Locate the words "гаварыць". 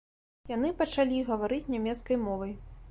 1.29-1.63